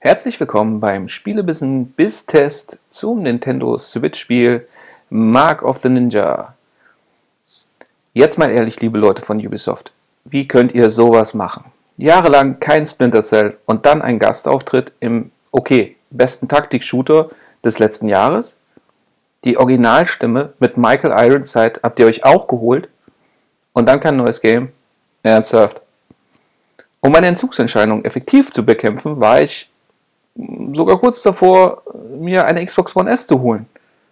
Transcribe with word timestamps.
Herzlich 0.00 0.38
willkommen 0.38 0.78
beim 0.78 1.08
Spielebissen 1.08 1.86
Biz 1.90 2.24
Test 2.26 2.78
zum 2.88 3.24
Nintendo 3.24 3.80
Switch 3.80 4.20
Spiel 4.20 4.68
Mark 5.10 5.64
of 5.64 5.80
the 5.82 5.88
Ninja. 5.88 6.54
Jetzt 8.14 8.38
mal 8.38 8.48
ehrlich, 8.48 8.80
liebe 8.80 8.96
Leute 8.96 9.22
von 9.22 9.44
Ubisoft, 9.44 9.90
wie 10.24 10.46
könnt 10.46 10.72
ihr 10.72 10.90
sowas 10.90 11.34
machen? 11.34 11.64
Jahrelang 11.96 12.60
kein 12.60 12.86
Splinter 12.86 13.24
Cell 13.24 13.58
und 13.66 13.86
dann 13.86 14.00
ein 14.00 14.20
Gastauftritt 14.20 14.92
im, 15.00 15.32
okay, 15.50 15.96
besten 16.10 16.46
Taktik-Shooter 16.46 17.30
des 17.64 17.80
letzten 17.80 18.08
Jahres? 18.08 18.54
Die 19.42 19.56
Originalstimme 19.56 20.52
mit 20.60 20.76
Michael 20.76 21.10
Ironside 21.10 21.80
habt 21.82 21.98
ihr 21.98 22.06
euch 22.06 22.22
auch 22.24 22.46
geholt? 22.46 22.88
Und 23.72 23.88
dann 23.88 23.98
kein 23.98 24.16
neues 24.16 24.40
Game? 24.40 24.68
Ernsthaft? 25.24 25.80
Um 27.00 27.10
meine 27.10 27.26
Entzugsentscheidung 27.26 28.04
effektiv 28.04 28.52
zu 28.52 28.64
bekämpfen, 28.64 29.18
war 29.18 29.42
ich 29.42 29.68
sogar 30.74 30.98
kurz 30.98 31.22
davor, 31.22 31.82
mir 32.18 32.44
eine 32.44 32.64
Xbox 32.64 32.94
One 32.94 33.10
S 33.10 33.26
zu 33.26 33.40
holen. 33.40 33.66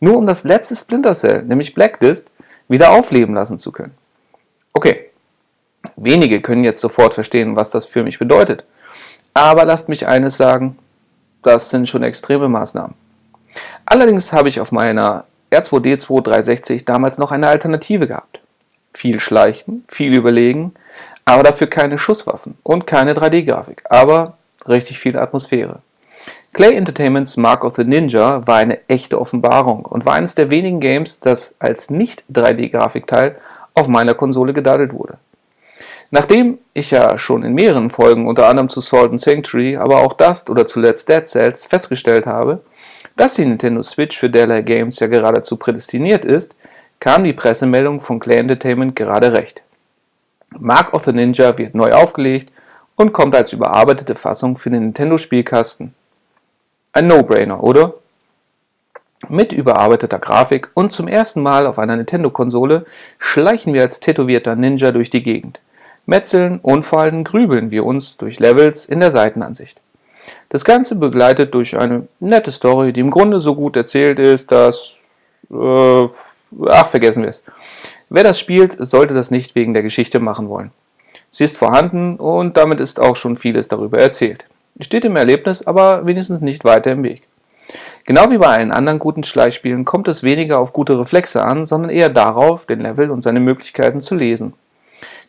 Nur 0.00 0.16
um 0.16 0.26
das 0.26 0.44
letzte 0.44 0.76
Splinter 0.76 1.14
Cell, 1.14 1.42
nämlich 1.42 1.74
Blacklist, 1.74 2.26
wieder 2.68 2.90
aufleben 2.90 3.34
lassen 3.34 3.58
zu 3.58 3.72
können. 3.72 3.94
Okay, 4.74 5.10
wenige 5.96 6.40
können 6.40 6.64
jetzt 6.64 6.80
sofort 6.80 7.14
verstehen, 7.14 7.56
was 7.56 7.70
das 7.70 7.86
für 7.86 8.02
mich 8.02 8.18
bedeutet. 8.18 8.64
Aber 9.34 9.64
lasst 9.64 9.88
mich 9.88 10.06
eines 10.06 10.36
sagen, 10.36 10.78
das 11.42 11.70
sind 11.70 11.88
schon 11.88 12.02
extreme 12.02 12.48
Maßnahmen. 12.48 12.94
Allerdings 13.86 14.32
habe 14.32 14.48
ich 14.48 14.60
auf 14.60 14.72
meiner 14.72 15.24
R2D2 15.50 16.22
360 16.22 16.84
damals 16.84 17.18
noch 17.18 17.32
eine 17.32 17.48
Alternative 17.48 18.06
gehabt. 18.06 18.40
Viel 18.94 19.20
Schleichen, 19.20 19.84
viel 19.88 20.16
Überlegen, 20.16 20.74
aber 21.24 21.42
dafür 21.42 21.68
keine 21.68 21.98
Schusswaffen 21.98 22.58
und 22.62 22.86
keine 22.86 23.14
3D-Grafik, 23.14 23.84
aber 23.88 24.36
richtig 24.66 24.98
viel 24.98 25.16
Atmosphäre. 25.18 25.80
Clay 26.54 26.74
Entertainments 26.74 27.36
Mark 27.36 27.62
of 27.62 27.76
the 27.76 27.84
Ninja 27.84 28.46
war 28.46 28.56
eine 28.56 28.80
echte 28.88 29.20
Offenbarung 29.20 29.84
und 29.84 30.06
war 30.06 30.14
eines 30.14 30.34
der 30.34 30.50
wenigen 30.50 30.80
Games, 30.80 31.20
das 31.20 31.54
als 31.58 31.90
nicht 31.90 32.24
3D-Grafikteil 32.32 33.36
auf 33.74 33.86
meiner 33.86 34.14
Konsole 34.14 34.52
gedaddelt 34.52 34.92
wurde. 34.92 35.18
Nachdem 36.10 36.58
ich 36.72 36.90
ja 36.90 37.18
schon 37.18 37.42
in 37.42 37.52
mehreren 37.52 37.90
Folgen, 37.90 38.26
unter 38.26 38.48
anderem 38.48 38.70
zu 38.70 38.80
Salt 38.80 39.10
and 39.10 39.20
Sanctuary, 39.20 39.76
aber 39.76 40.00
auch 40.00 40.14
Dust 40.14 40.48
oder 40.48 40.66
zuletzt 40.66 41.08
Dead 41.08 41.28
Cells, 41.28 41.66
festgestellt 41.66 42.24
habe, 42.24 42.60
dass 43.16 43.34
die 43.34 43.44
Nintendo 43.44 43.82
Switch 43.82 44.18
für 44.18 44.30
derlei 44.30 44.62
Games 44.62 44.98
ja 45.00 45.06
geradezu 45.06 45.56
prädestiniert 45.56 46.24
ist, 46.24 46.54
kam 46.98 47.24
die 47.24 47.34
Pressemeldung 47.34 48.00
von 48.00 48.20
Clay 48.20 48.38
Entertainment 48.38 48.96
gerade 48.96 49.32
recht. 49.32 49.62
Mark 50.58 50.94
of 50.94 51.04
the 51.04 51.12
Ninja 51.12 51.56
wird 51.58 51.74
neu 51.74 51.92
aufgelegt 51.92 52.50
und 52.96 53.12
kommt 53.12 53.36
als 53.36 53.52
überarbeitete 53.52 54.14
Fassung 54.14 54.56
für 54.56 54.70
den 54.70 54.80
Nintendo-Spielkasten. 54.80 55.94
Ein 56.92 57.06
No-Brainer, 57.06 57.62
oder? 57.62 57.94
Mit 59.28 59.52
überarbeiteter 59.52 60.18
Grafik 60.18 60.70
und 60.74 60.92
zum 60.92 61.06
ersten 61.06 61.42
Mal 61.42 61.66
auf 61.66 61.78
einer 61.78 61.96
Nintendo-Konsole 61.96 62.86
schleichen 63.18 63.74
wir 63.74 63.82
als 63.82 64.00
tätowierter 64.00 64.56
Ninja 64.56 64.90
durch 64.90 65.10
die 65.10 65.22
Gegend. 65.22 65.60
Metzeln 66.06 66.60
allem 66.62 67.24
grübeln 67.24 67.70
wir 67.70 67.84
uns 67.84 68.16
durch 68.16 68.38
Levels 68.38 68.86
in 68.86 69.00
der 69.00 69.12
Seitenansicht. 69.12 69.78
Das 70.48 70.64
Ganze 70.64 70.94
begleitet 70.94 71.52
durch 71.52 71.78
eine 71.78 72.08
nette 72.20 72.52
Story, 72.52 72.92
die 72.92 73.00
im 73.00 73.10
Grunde 73.10 73.40
so 73.40 73.54
gut 73.54 73.76
erzählt 73.76 74.18
ist, 74.18 74.50
dass... 74.50 74.94
Äh, 75.50 76.08
ach, 76.68 76.88
vergessen 76.88 77.22
wir 77.22 77.30
es. 77.30 77.42
Wer 78.08 78.24
das 78.24 78.40
spielt, 78.40 78.76
sollte 78.78 79.12
das 79.12 79.30
nicht 79.30 79.54
wegen 79.54 79.74
der 79.74 79.82
Geschichte 79.82 80.20
machen 80.20 80.48
wollen. 80.48 80.70
Sie 81.30 81.44
ist 81.44 81.58
vorhanden 81.58 82.16
und 82.16 82.56
damit 82.56 82.80
ist 82.80 82.98
auch 82.98 83.16
schon 83.16 83.36
vieles 83.36 83.68
darüber 83.68 83.98
erzählt 83.98 84.46
steht 84.80 85.04
im 85.04 85.16
Erlebnis 85.16 85.66
aber 85.66 86.06
wenigstens 86.06 86.40
nicht 86.40 86.64
weiter 86.64 86.92
im 86.92 87.02
Weg. 87.02 87.22
Genau 88.04 88.30
wie 88.30 88.38
bei 88.38 88.46
allen 88.46 88.72
anderen 88.72 88.98
guten 88.98 89.22
Schleichspielen 89.22 89.84
kommt 89.84 90.08
es 90.08 90.22
weniger 90.22 90.58
auf 90.58 90.72
gute 90.72 90.98
Reflexe 90.98 91.44
an, 91.44 91.66
sondern 91.66 91.90
eher 91.90 92.08
darauf, 92.08 92.64
den 92.64 92.80
Level 92.80 93.10
und 93.10 93.22
seine 93.22 93.40
Möglichkeiten 93.40 94.00
zu 94.00 94.14
lesen. 94.14 94.54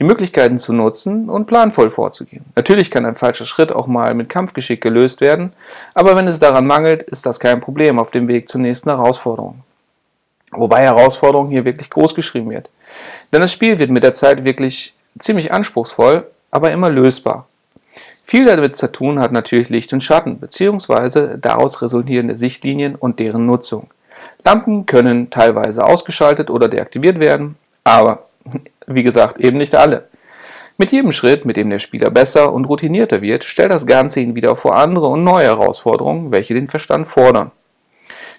Die 0.00 0.04
Möglichkeiten 0.04 0.58
zu 0.58 0.72
nutzen 0.72 1.30
und 1.30 1.46
planvoll 1.46 1.90
vorzugehen. 1.90 2.44
Natürlich 2.56 2.90
kann 2.90 3.06
ein 3.06 3.14
falscher 3.14 3.46
Schritt 3.46 3.70
auch 3.70 3.86
mal 3.86 4.12
mit 4.14 4.28
Kampfgeschick 4.28 4.80
gelöst 4.80 5.20
werden, 5.20 5.52
aber 5.94 6.16
wenn 6.16 6.26
es 6.26 6.40
daran 6.40 6.66
mangelt, 6.66 7.04
ist 7.04 7.26
das 7.26 7.38
kein 7.38 7.60
Problem 7.60 8.00
auf 8.00 8.10
dem 8.10 8.26
Weg 8.26 8.48
zur 8.48 8.60
nächsten 8.60 8.90
Herausforderung. 8.90 9.60
Wobei 10.50 10.82
Herausforderung 10.82 11.50
hier 11.50 11.64
wirklich 11.64 11.90
groß 11.90 12.16
geschrieben 12.16 12.50
wird. 12.50 12.68
Denn 13.32 13.40
das 13.40 13.52
Spiel 13.52 13.78
wird 13.78 13.90
mit 13.90 14.02
der 14.02 14.14
Zeit 14.14 14.44
wirklich 14.44 14.94
ziemlich 15.20 15.52
anspruchsvoll, 15.52 16.26
aber 16.50 16.72
immer 16.72 16.90
lösbar. 16.90 17.46
Viel 18.26 18.46
damit 18.46 18.76
zu 18.76 18.90
tun 18.90 19.20
hat 19.20 19.32
natürlich 19.32 19.68
Licht 19.68 19.92
und 19.92 20.02
Schatten 20.02 20.38
bzw. 20.38 21.36
daraus 21.40 21.82
resultierende 21.82 22.36
Sichtlinien 22.36 22.94
und 22.94 23.18
deren 23.18 23.46
Nutzung. 23.46 23.90
Lampen 24.44 24.86
können 24.86 25.30
teilweise 25.30 25.84
ausgeschaltet 25.84 26.50
oder 26.50 26.68
deaktiviert 26.68 27.20
werden, 27.20 27.56
aber 27.82 28.26
wie 28.86 29.02
gesagt 29.02 29.40
eben 29.40 29.58
nicht 29.58 29.74
alle. 29.74 30.08
Mit 30.76 30.90
jedem 30.90 31.12
Schritt, 31.12 31.44
mit 31.44 31.56
dem 31.56 31.70
der 31.70 31.78
Spieler 31.78 32.10
besser 32.10 32.52
und 32.52 32.64
routinierter 32.64 33.22
wird, 33.22 33.44
stellt 33.44 33.70
das 33.70 33.86
Ganze 33.86 34.20
ihn 34.20 34.34
wieder 34.34 34.56
vor 34.56 34.74
andere 34.74 35.06
und 35.06 35.22
neue 35.22 35.46
Herausforderungen, 35.46 36.32
welche 36.32 36.54
den 36.54 36.68
Verstand 36.68 37.06
fordern. 37.06 37.52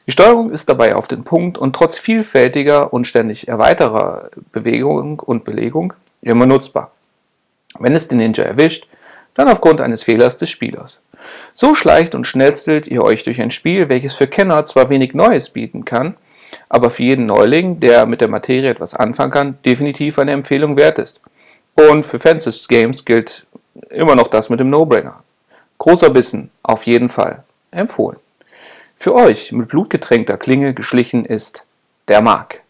Die 0.06 0.12
Steuerung 0.12 0.52
ist 0.52 0.70
dabei 0.70 0.96
auf 0.96 1.08
den 1.08 1.24
Punkt 1.24 1.58
und 1.58 1.76
trotz 1.76 1.98
vielfältiger 1.98 2.94
und 2.94 3.08
ständig 3.08 3.48
erweiterer 3.48 4.30
Bewegung 4.52 5.20
und 5.20 5.46
Belegung 5.46 5.94
immer 6.22 6.46
nutzbar. 6.46 6.92
Wenn 7.80 7.96
es 7.96 8.08
den 8.08 8.18
Ninja 8.18 8.44
erwischt, 8.44 8.86
dann 9.36 9.48
aufgrund 9.48 9.82
eines 9.82 10.04
Fehlers 10.04 10.38
des 10.38 10.50
Spielers. 10.50 11.00
So 11.54 11.76
schleicht 11.76 12.16
und 12.16 12.26
schnetzelt 12.26 12.88
ihr 12.88 13.04
euch 13.04 13.24
durch 13.24 13.42
ein 13.42 13.52
Spiel, 13.52 13.90
welches 13.90 14.16
für 14.16 14.28
Kenner 14.28 14.66
zwar 14.66 14.90
wenig 14.90 15.14
Neues 15.14 15.50
bieten 15.50 15.86
kann, 15.86 16.16
aber 16.70 16.90
für 16.90 17.04
jeden 17.04 17.26
Neuling, 17.26 17.80
der 17.80 18.06
mit 18.06 18.22
der 18.22 18.28
Materie 18.28 18.70
etwas 18.70 18.94
anfangen 18.94 19.32
kann, 19.32 19.58
definitiv 19.66 20.20
eine 20.20 20.32
Empfehlung 20.32 20.78
wert 20.78 21.00
ist. 21.00 21.20
Und 21.76 22.06
für 22.06 22.20
Fans 22.20 22.46
des 22.46 22.68
Games 22.68 23.06
gilt 23.06 23.46
immer 23.90 24.16
noch 24.16 24.30
das 24.30 24.50
mit 24.50 24.60
dem 24.60 24.70
No-Brainer. 24.70 25.22
Großer 25.78 26.10
Bissen, 26.10 26.50
auf 26.64 26.84
jeden 26.84 27.10
Fall. 27.10 27.44
Empfohlen. 27.72 28.18
Für 28.98 29.14
euch 29.14 29.52
mit 29.52 29.68
blutgetränkter 29.68 30.38
Klinge 30.38 30.74
geschlichen 30.74 31.26
ist 31.26 31.64
der 32.08 32.22
Mark. 32.22 32.62